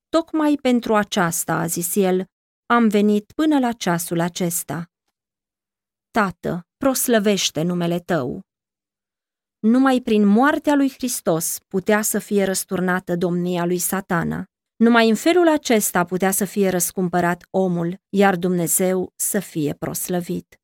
Tocmai 0.10 0.58
pentru 0.62 0.96
aceasta, 0.96 1.54
a 1.54 1.66
zis 1.66 1.96
el, 1.96 2.26
am 2.66 2.88
venit 2.88 3.32
până 3.32 3.60
la 3.60 3.72
ceasul 3.72 4.20
acesta. 4.20 4.90
Tată, 6.10 6.68
proslăvește 6.78 7.62
numele 7.62 8.00
tău. 8.00 8.42
Numai 9.60 10.00
prin 10.04 10.26
moartea 10.26 10.76
lui 10.76 10.90
Hristos 10.90 11.58
putea 11.68 12.02
să 12.02 12.20
fie 12.20 12.44
răsturnată 12.44 13.16
domnia 13.16 13.66
lui 13.66 13.78
satana. 13.78 14.46
Numai 14.76 15.10
în 15.10 15.16
felul 15.16 15.48
acesta 15.48 16.04
putea 16.04 16.32
să 16.32 16.46
fie 16.46 16.70
răscumpărat 16.70 17.44
omul, 17.50 18.00
iar 18.10 18.36
Dumnezeu 18.36 19.14
să 19.16 19.40
fie 19.40 19.74
proslăvit. 19.74 20.60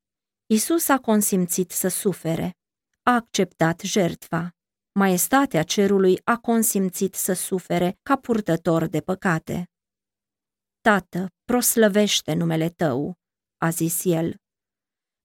Isus 0.46 0.88
a 0.88 0.98
consimțit 0.98 1.70
să 1.70 1.88
sufere. 1.88 2.56
A 3.02 3.14
acceptat 3.14 3.80
jertfa. 3.80 4.52
Maestatea 4.98 5.62
cerului 5.62 6.20
a 6.24 6.36
consimțit 6.36 7.14
să 7.14 7.32
sufere 7.32 7.98
ca 8.02 8.16
purtător 8.16 8.86
de 8.86 9.00
păcate. 9.00 9.70
Tată, 10.80 11.26
proslăvește 11.44 12.34
numele 12.34 12.68
tău, 12.68 13.14
a 13.56 13.70
zis 13.70 14.04
el. 14.04 14.34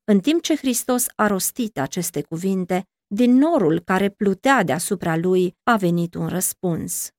În 0.04 0.20
timp 0.20 0.42
ce 0.42 0.56
Hristos 0.56 1.06
a 1.16 1.28
rostit 1.28 1.78
aceste 1.78 2.22
cuvinte, 2.22 2.88
din 3.08 3.32
norul 3.32 3.80
care 3.80 4.10
plutea 4.10 4.64
deasupra 4.64 5.18
lui 5.18 5.56
a 5.64 5.76
venit 5.76 6.14
un 6.14 6.28
răspuns. 6.28 7.10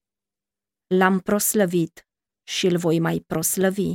L-am 0.86 1.18
proslăvit 1.18 2.06
și 2.42 2.66
îl 2.66 2.76
voi 2.76 2.98
mai 2.98 3.20
proslăvi. 3.26 3.94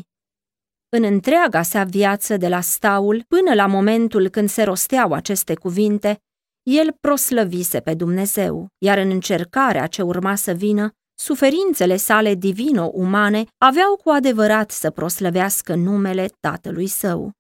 În 0.90 1.04
întreaga 1.04 1.62
sa 1.62 1.84
viață 1.84 2.38
de 2.38 2.48
la 2.48 2.62
staul 2.62 3.24
până 3.28 3.54
la 3.54 3.66
momentul 3.66 4.30
când 4.30 4.50
se 4.50 4.64
rosteau 4.64 5.14
aceste 5.14 5.56
cuvinte, 5.56 6.24
el 6.64 6.98
proslăvise 7.02 7.80
pe 7.80 7.94
Dumnezeu, 7.94 8.68
iar 8.78 8.98
în 8.98 9.10
încercarea 9.10 9.88
ce 9.88 10.02
urma 10.02 10.36
să 10.36 10.52
vină, 10.52 10.92
suferințele 11.16 11.96
sale 11.96 12.36
divino-umane 12.36 13.44
aveau 13.58 13.96
cu 13.96 14.10
adevărat 14.10 14.72
să 14.72 14.90
proslăvească 14.90 15.76
numele 15.76 16.30
Tatălui 16.40 16.88
Său. 16.88 17.32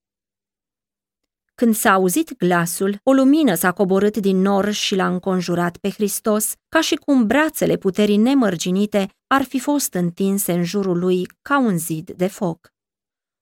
Când 1.55 1.75
s-a 1.75 1.91
auzit 1.91 2.37
glasul, 2.37 2.99
o 3.03 3.11
lumină 3.11 3.53
s-a 3.53 3.71
coborât 3.71 4.17
din 4.17 4.37
nor 4.37 4.71
și 4.71 4.95
l-a 4.95 5.07
înconjurat 5.07 5.77
pe 5.77 5.89
Hristos, 5.89 6.53
ca 6.69 6.81
și 6.81 6.95
cum 6.95 7.27
brațele 7.27 7.77
puterii 7.77 8.17
nemărginite 8.17 9.09
ar 9.27 9.43
fi 9.43 9.59
fost 9.59 9.93
întinse 9.93 10.51
în 10.51 10.63
jurul 10.63 10.99
lui 10.99 11.27
ca 11.41 11.59
un 11.59 11.77
zid 11.77 12.11
de 12.11 12.27
foc. 12.27 12.73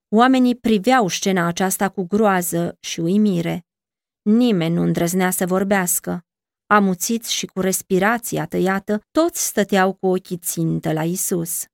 Oamenii 0.08 0.54
priveau 0.54 1.08
scena 1.08 1.46
aceasta 1.46 1.88
cu 1.88 2.06
groază 2.06 2.76
și 2.80 3.00
uimire. 3.00 3.67
Nimeni 4.30 4.74
nu 4.74 4.82
îndrăznea 4.82 5.30
să 5.30 5.46
vorbească. 5.46 6.24
Amuțiți 6.66 7.32
și 7.34 7.46
cu 7.46 7.60
respirația 7.60 8.46
tăiată, 8.46 9.00
toți 9.10 9.46
stăteau 9.46 9.92
cu 9.92 10.06
ochii 10.06 10.36
țintă 10.36 10.92
la 10.92 11.04
Isus. 11.04 11.64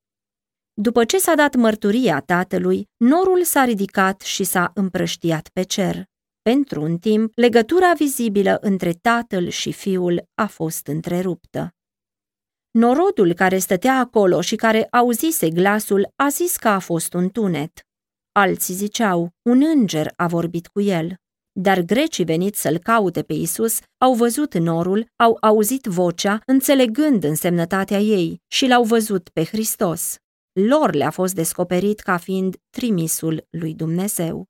După 0.73 1.05
ce 1.05 1.17
s-a 1.17 1.35
dat 1.35 1.55
mărturia 1.55 2.19
tatălui, 2.19 2.87
norul 2.97 3.43
s-a 3.43 3.63
ridicat 3.63 4.21
și 4.21 4.43
s-a 4.43 4.71
împrăștiat 4.73 5.49
pe 5.49 5.63
cer. 5.63 6.03
Pentru 6.41 6.81
un 6.81 6.97
timp, 6.97 7.31
legătura 7.35 7.93
vizibilă 7.93 8.57
între 8.61 8.91
tatăl 8.93 9.47
și 9.49 9.71
fiul 9.71 10.23
a 10.33 10.45
fost 10.45 10.87
întreruptă. 10.87 11.69
Norodul 12.71 13.33
care 13.33 13.57
stătea 13.57 13.97
acolo 13.97 14.41
și 14.41 14.55
care 14.55 14.87
auzise 14.91 15.49
glasul 15.49 16.07
a 16.15 16.27
zis 16.27 16.57
că 16.57 16.67
a 16.67 16.79
fost 16.79 17.13
un 17.13 17.29
tunet. 17.29 17.87
Alții 18.31 18.73
ziceau, 18.73 19.29
un 19.41 19.63
înger 19.65 20.13
a 20.15 20.27
vorbit 20.27 20.67
cu 20.67 20.81
el. 20.81 21.15
Dar 21.57 21.81
grecii 21.81 22.23
veniți 22.23 22.61
să-l 22.61 22.77
caute 22.77 23.23
pe 23.23 23.33
Isus 23.33 23.79
au 23.97 24.13
văzut 24.13 24.53
norul, 24.53 25.05
au 25.15 25.37
auzit 25.41 25.85
vocea, 25.85 26.41
înțelegând 26.45 27.23
însemnătatea 27.23 27.99
ei 27.99 28.41
și 28.47 28.67
l-au 28.67 28.83
văzut 28.83 29.29
pe 29.29 29.43
Hristos. 29.43 30.17
Lor 30.51 30.93
le-a 30.93 31.09
fost 31.09 31.35
descoperit 31.35 31.99
ca 31.99 32.17
fiind 32.17 32.55
trimisul 32.69 33.47
lui 33.49 33.73
Dumnezeu. 33.73 34.45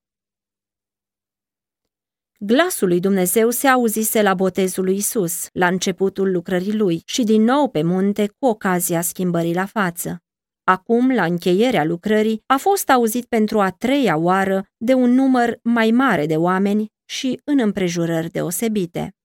Glasul 2.40 2.88
lui 2.88 3.00
Dumnezeu 3.00 3.50
se 3.50 3.68
auzise 3.68 4.22
la 4.22 4.34
botezul 4.34 4.84
lui 4.84 4.96
Isus, 4.96 5.48
la 5.54 5.68
începutul 5.68 6.32
lucrării 6.32 6.76
lui 6.76 7.02
și 7.06 7.24
din 7.24 7.44
nou 7.44 7.70
pe 7.70 7.84
munte 7.84 8.28
cu 8.28 8.46
ocazia 8.46 9.02
schimbării 9.02 9.54
la 9.54 9.66
față. 9.66 10.20
Acum, 10.64 11.12
la 11.14 11.24
încheierea 11.24 11.84
lucrării, 11.84 12.44
a 12.46 12.58
fost 12.58 12.90
auzit 12.90 13.26
pentru 13.26 13.60
a 13.60 13.70
treia 13.70 14.18
oară 14.18 14.66
de 14.78 14.94
un 14.94 15.12
număr 15.12 15.60
mai 15.64 15.92
mare 15.92 16.26
de 16.26 16.36
oameni 16.36 16.94
și 17.06 17.42
în 17.44 17.60
împrejurări 17.60 18.30
deosebite. 18.30 19.16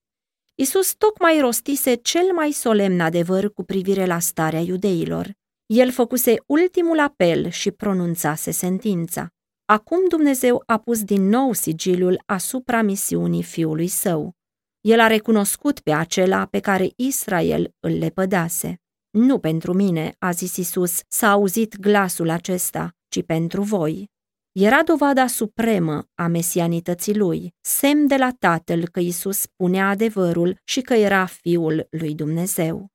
Isus 0.54 0.94
tocmai 0.94 1.40
rostise 1.40 1.94
cel 1.94 2.32
mai 2.32 2.50
solemn 2.50 3.00
adevăr 3.00 3.52
cu 3.52 3.64
privire 3.64 4.06
la 4.06 4.18
starea 4.18 4.60
iudeilor. 4.60 5.32
El 5.66 5.90
făcuse 5.90 6.34
ultimul 6.46 6.99
apel 6.99 7.49
și 7.49 7.70
pronunțase 7.70 8.50
sentința. 8.50 9.28
Acum 9.64 10.08
Dumnezeu 10.08 10.62
a 10.66 10.78
pus 10.78 11.04
din 11.04 11.28
nou 11.28 11.52
sigiliul 11.52 12.22
asupra 12.26 12.82
misiunii 12.82 13.42
fiului 13.42 13.87
său. 13.87 14.32
El 14.80 15.00
a 15.00 15.06
recunoscut 15.06 15.80
pe 15.80 15.92
acela 15.92 16.46
pe 16.46 16.60
care 16.60 16.90
Israel 16.96 17.75
îl 17.80 17.99
lepădase. 17.99 18.80
Nu 19.10 19.38
pentru 19.38 19.72
mine, 19.72 20.14
a 20.18 20.30
zis 20.30 20.56
Isus, 20.56 21.00
s-a 21.08 21.30
auzit 21.30 21.78
glasul 21.78 22.28
acesta, 22.28 22.96
ci 23.08 23.22
pentru 23.22 23.62
voi. 23.62 24.10
Era 24.52 24.83
dovada 24.83 25.26
supremă 25.26 26.04
a 26.14 26.26
mesianității 26.26 27.16
lui, 27.16 27.54
semn 27.61 28.07
de 28.07 28.16
la 28.16 28.30
Tatăl 28.38 28.88
că 28.88 29.00
Isus 29.00 29.38
spunea 29.38 29.88
adevărul 29.88 30.59
și 30.64 30.80
că 30.80 30.95
era 30.95 31.26
Fiul 31.26 31.87
lui 31.90 32.14
Dumnezeu. 32.14 32.88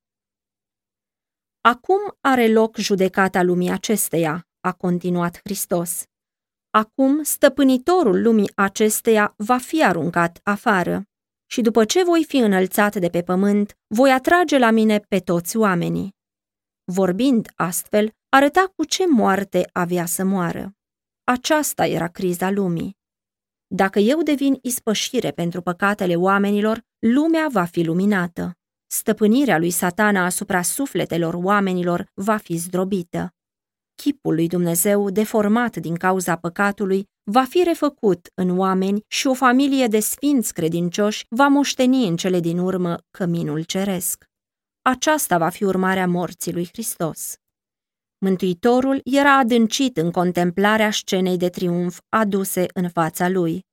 Acum 1.61 1.99
are 2.21 2.47
loc 2.47 2.77
judecata 2.77 3.41
lumii 3.41 3.69
acesteia, 3.69 4.47
a 4.59 4.71
continuat 4.71 5.39
Hristos. 5.43 6.03
Acum 6.69 7.23
stăpânitorul 7.23 8.21
lumii 8.21 8.51
acesteia 8.55 9.33
va 9.37 9.57
fi 9.57 9.83
aruncat 9.83 10.39
afară. 10.43 11.03
Și 11.45 11.61
după 11.61 11.85
ce 11.85 12.03
voi 12.03 12.25
fi 12.27 12.37
înălțat 12.37 12.95
de 12.95 13.09
pe 13.09 13.21
pământ, 13.21 13.77
voi 13.87 14.11
atrage 14.11 14.57
la 14.57 14.71
mine 14.71 14.99
pe 14.99 15.19
toți 15.19 15.57
oamenii. 15.57 16.15
Vorbind 16.83 17.51
astfel, 17.55 18.11
arăta 18.29 18.71
cu 18.75 18.85
ce 18.85 19.07
moarte 19.07 19.69
avea 19.73 20.05
să 20.05 20.23
moară. 20.23 20.74
Aceasta 21.27 21.85
era 21.85 22.07
criza 22.07 22.49
lumii. 22.49 22.97
Dacă 23.67 23.99
eu 23.99 24.21
devin 24.21 24.57
ispășire 24.61 25.31
pentru 25.31 25.61
păcatele 25.61 26.15
oamenilor, 26.15 26.81
lumea 26.99 27.47
va 27.51 27.63
fi 27.63 27.83
luminată. 27.83 28.57
Stăpânirea 28.87 29.57
lui 29.57 29.69
satana 29.69 30.25
asupra 30.25 30.61
sufletelor 30.61 31.33
oamenilor 31.33 32.11
va 32.13 32.37
fi 32.37 32.55
zdrobită. 32.55 33.33
chipul 33.95 34.33
lui 34.33 34.47
Dumnezeu, 34.47 35.09
deformat 35.09 35.75
din 35.77 35.95
cauza 35.95 36.35
păcatului, 36.35 37.09
va 37.23 37.43
fi 37.43 37.63
refăcut 37.63 38.31
în 38.33 38.57
oameni 38.57 39.03
și 39.07 39.27
o 39.27 39.33
familie 39.33 39.87
de 39.87 39.99
sfinți 39.99 40.53
credincioși 40.53 41.25
va 41.29 41.47
moșteni 41.47 42.07
în 42.07 42.15
cele 42.15 42.39
din 42.39 42.57
urmă 42.57 42.97
căminul 43.11 43.63
ceresc. 43.63 44.25
Aceasta 44.81 45.37
va 45.37 45.49
fi 45.49 45.63
urmarea 45.63 46.07
morții 46.07 46.53
lui 46.53 46.67
Hristos. 46.71 47.35
Mântuitorul 48.25 49.01
era 49.03 49.37
adâncit 49.37 49.97
în 49.97 50.11
contemplarea 50.11 50.91
scenei 50.91 51.37
de 51.37 51.49
triumf 51.49 51.99
aduse 52.09 52.65
în 52.73 52.89
fața 52.89 53.29
lui. 53.29 53.65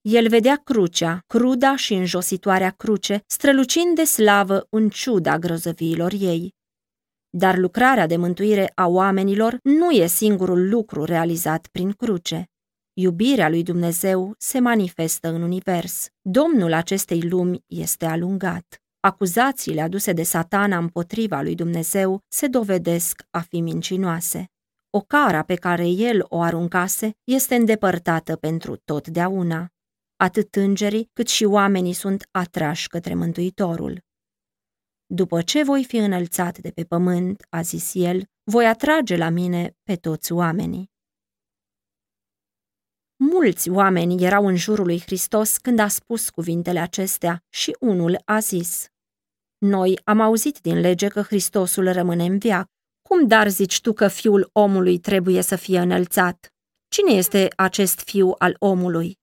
El 0.00 0.28
vedea 0.28 0.60
crucea, 0.64 1.18
cruda 1.26 1.76
și 1.76 1.94
înjositoarea 1.94 2.70
cruce, 2.70 3.22
strălucind 3.26 3.94
de 3.94 4.04
slavă 4.04 4.66
în 4.70 4.88
ciuda 4.88 5.38
grozăviilor 5.38 6.12
ei. 6.12 6.54
Dar 7.30 7.56
lucrarea 7.56 8.06
de 8.06 8.16
mântuire 8.16 8.72
a 8.74 8.86
oamenilor 8.86 9.58
nu 9.62 9.90
e 9.90 10.06
singurul 10.06 10.68
lucru 10.68 11.04
realizat 11.04 11.66
prin 11.66 11.92
cruce. 11.92 12.44
Iubirea 12.92 13.48
lui 13.48 13.62
Dumnezeu 13.62 14.34
se 14.38 14.58
manifestă 14.58 15.28
în 15.28 15.42
univers. 15.42 16.08
Domnul 16.20 16.72
acestei 16.72 17.20
lumi 17.20 17.64
este 17.66 18.06
alungat. 18.06 18.82
Acuzațiile 19.08 19.80
aduse 19.80 20.12
de 20.12 20.22
satana 20.22 20.78
împotriva 20.78 21.40
lui 21.40 21.54
Dumnezeu 21.54 22.20
se 22.28 22.46
dovedesc 22.46 23.22
a 23.30 23.40
fi 23.40 23.60
mincinoase. 23.60 24.50
O 24.90 25.00
cara 25.00 25.42
pe 25.42 25.54
care 25.54 25.88
el 25.88 26.24
o 26.28 26.40
aruncase 26.40 27.10
este 27.24 27.54
îndepărtată 27.54 28.36
pentru 28.36 28.76
totdeauna. 28.76 29.68
Atât 30.16 30.56
îngerii 30.56 31.10
cât 31.12 31.28
și 31.28 31.44
oamenii 31.44 31.92
sunt 31.92 32.28
atrași 32.30 32.88
către 32.88 33.14
Mântuitorul. 33.14 34.00
După 35.06 35.42
ce 35.42 35.62
voi 35.62 35.84
fi 35.84 35.96
înălțat 35.96 36.58
de 36.58 36.70
pe 36.70 36.84
pământ, 36.84 37.46
a 37.48 37.60
zis 37.60 37.94
el, 37.94 38.24
voi 38.44 38.66
atrage 38.66 39.16
la 39.16 39.28
mine 39.28 39.76
pe 39.82 39.96
toți 39.96 40.32
oamenii. 40.32 40.90
Mulți 43.16 43.70
oameni 43.70 44.24
erau 44.24 44.46
în 44.46 44.56
jurul 44.56 44.86
lui 44.86 45.00
Hristos 45.00 45.56
când 45.56 45.78
a 45.78 45.88
spus 45.88 46.30
cuvintele 46.30 46.78
acestea 46.78 47.44
și 47.48 47.76
unul 47.80 48.22
a 48.24 48.38
zis, 48.38 48.88
Noi 49.58 50.00
am 50.04 50.20
auzit 50.20 50.58
din 50.60 50.80
lege 50.80 51.08
că 51.08 51.20
Hristosul 51.20 51.92
rămâne 51.92 52.24
în 52.24 52.38
viac. 52.38 52.66
Cum 53.08 53.26
dar 53.26 53.48
zici 53.48 53.80
tu 53.80 53.92
că 53.92 54.08
fiul 54.08 54.50
omului 54.52 54.98
trebuie 54.98 55.42
să 55.42 55.56
fie 55.56 55.78
înălțat? 55.78 56.52
Cine 56.88 57.12
este 57.12 57.48
acest 57.56 58.00
fiu 58.00 58.34
al 58.38 58.56
omului? 58.58 59.18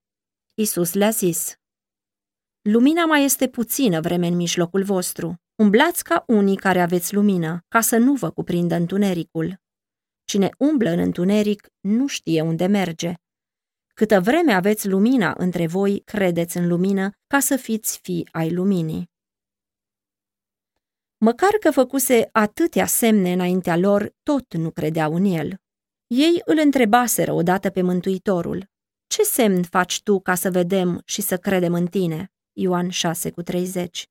Isus 0.53 0.93
le-a 0.93 1.09
zis, 1.09 1.55
Lumina 2.61 3.05
mai 3.05 3.23
este 3.23 3.47
puțină 3.47 4.01
vreme 4.01 4.27
în 4.27 4.35
mijlocul 4.35 4.83
vostru. 4.83 5.35
Umblați 5.55 6.03
ca 6.03 6.23
unii 6.27 6.55
care 6.55 6.81
aveți 6.81 7.13
lumină, 7.13 7.59
ca 7.67 7.81
să 7.81 7.97
nu 7.97 8.13
vă 8.13 8.29
cuprindă 8.29 8.75
întunericul. 8.75 9.55
Cine 10.23 10.49
umblă 10.57 10.89
în 10.89 10.99
întuneric 10.99 11.67
nu 11.79 12.07
știe 12.07 12.41
unde 12.41 12.65
merge. 12.65 13.13
Câtă 13.93 14.21
vreme 14.21 14.53
aveți 14.53 14.87
lumina 14.87 15.33
între 15.37 15.67
voi, 15.67 16.01
credeți 16.05 16.57
în 16.57 16.67
lumină, 16.67 17.11
ca 17.27 17.39
să 17.39 17.55
fiți 17.55 17.99
fii 18.01 18.27
ai 18.31 18.51
luminii. 18.53 19.13
Măcar 21.25 21.51
că 21.59 21.71
făcuse 21.71 22.29
atâtea 22.31 22.85
semne 22.85 23.33
înaintea 23.33 23.77
lor, 23.77 24.13
tot 24.23 24.53
nu 24.53 24.71
credeau 24.71 25.13
în 25.15 25.25
el. 25.25 25.55
Ei 26.07 26.41
îl 26.45 26.57
întrebaseră 26.63 27.31
odată 27.31 27.69
pe 27.69 27.81
Mântuitorul, 27.81 28.65
Ce 29.07 29.23
semn 29.23 29.63
faci 29.63 30.01
tu 30.03 30.19
ca 30.19 30.35
să 30.35 30.51
vedem 30.51 31.01
și 31.05 31.21
să 31.21 31.37
credem 31.37 31.73
în 31.73 31.85
tine? 31.85 32.31
Ioan 32.53 32.89
6 32.89 33.31
cu 33.31 33.41
30. 33.41 34.05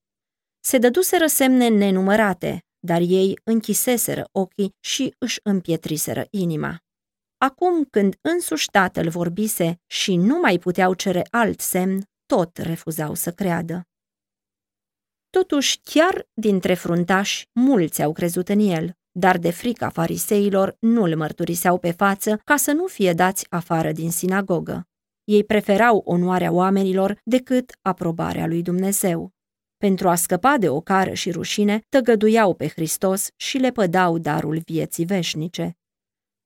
Se 0.60 0.78
dăduseră 0.78 1.26
semne 1.26 1.68
nenumărate, 1.68 2.64
dar 2.78 3.00
ei 3.00 3.38
închiseseră 3.44 4.28
ochii 4.32 4.74
și 4.80 5.14
își 5.18 5.40
împietriseră 5.42 6.26
inima. 6.30 6.78
Acum 7.38 7.84
când 7.84 8.14
însuși 8.20 8.70
tatăl 8.70 9.08
vorbise 9.08 9.80
și 9.86 10.16
nu 10.16 10.38
mai 10.38 10.58
puteau 10.58 10.94
cere 10.94 11.26
alt 11.30 11.60
semn, 11.60 12.02
tot 12.26 12.56
refuzau 12.56 13.14
să 13.14 13.30
creadă. 13.32 13.82
Totuși, 15.40 15.80
chiar 15.82 16.28
dintre 16.32 16.74
fruntași, 16.74 17.48
mulți 17.52 18.02
au 18.02 18.12
crezut 18.12 18.48
în 18.48 18.58
el, 18.58 18.92
dar 19.12 19.38
de 19.38 19.50
frica 19.50 19.88
fariseilor 19.88 20.76
nu-l 20.80 21.16
mărturiseau 21.16 21.78
pe 21.78 21.90
față 21.90 22.40
ca 22.44 22.56
să 22.56 22.72
nu 22.72 22.86
fie 22.86 23.12
dați 23.12 23.46
afară 23.50 23.92
din 23.92 24.10
sinagogă. 24.10 24.86
Ei 25.24 25.44
preferau 25.44 26.02
onoarea 26.04 26.52
oamenilor 26.52 27.18
decât 27.24 27.78
aprobarea 27.82 28.46
lui 28.46 28.62
Dumnezeu. 28.62 29.30
Pentru 29.76 30.08
a 30.08 30.14
scăpa 30.14 30.56
de 30.58 30.68
ocară 30.68 31.12
și 31.12 31.30
rușine, 31.30 31.80
tăgăduiau 31.88 32.54
pe 32.54 32.68
Hristos 32.68 33.28
și 33.36 33.58
le 33.58 33.70
pădau 33.70 34.18
darul 34.18 34.60
vieții 34.64 35.04
veșnice. 35.04 35.76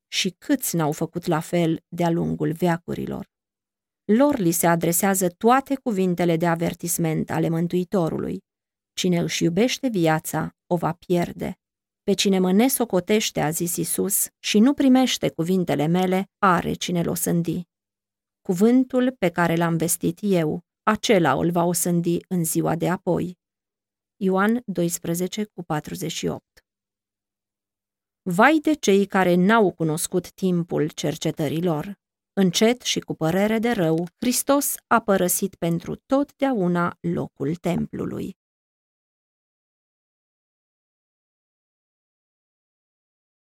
Și 0.06 0.34
câți 0.38 0.76
n-au 0.76 0.92
făcut 0.92 1.26
la 1.26 1.40
fel 1.40 1.80
de-a 1.88 2.10
lungul 2.10 2.52
veacurilor? 2.52 3.26
Lor 4.04 4.38
li 4.38 4.50
se 4.50 4.66
adresează 4.66 5.28
toate 5.28 5.74
cuvintele 5.82 6.36
de 6.36 6.46
avertisment 6.46 7.30
ale 7.30 7.48
Mântuitorului. 7.48 8.46
Cine 8.98 9.18
își 9.18 9.44
iubește 9.44 9.88
viața, 9.88 10.56
o 10.66 10.76
va 10.76 10.92
pierde. 10.92 11.58
Pe 12.02 12.12
cine 12.12 12.38
mă 12.38 12.52
nesocotește, 12.52 13.40
a 13.40 13.50
zis 13.50 13.76
Isus, 13.76 14.26
și 14.38 14.58
nu 14.58 14.74
primește 14.74 15.30
cuvintele 15.30 15.86
mele, 15.86 16.30
are 16.38 16.72
cine 16.72 17.02
l-o 17.02 17.14
sândi. 17.14 17.62
Cuvântul 18.40 19.16
pe 19.18 19.28
care 19.28 19.56
l-am 19.56 19.76
vestit 19.76 20.18
eu, 20.22 20.60
acela 20.82 21.32
îl 21.32 21.50
va 21.50 21.64
osândi 21.64 22.18
în 22.28 22.44
ziua 22.44 22.76
de 22.76 22.88
apoi. 22.88 23.38
Ioan 24.16 24.62
12 24.66 25.44
cu 25.44 25.62
48 25.62 26.44
Vai 28.22 28.58
de 28.62 28.74
cei 28.74 29.06
care 29.06 29.34
n-au 29.34 29.72
cunoscut 29.72 30.32
timpul 30.32 30.88
cercetărilor. 30.88 31.98
Încet 32.32 32.82
și 32.82 33.00
cu 33.00 33.14
părere 33.14 33.58
de 33.58 33.70
rău, 33.70 34.08
Hristos 34.20 34.74
a 34.86 35.00
părăsit 35.00 35.54
pentru 35.54 35.94
totdeauna 35.94 36.96
locul 37.00 37.54
templului. 37.54 38.37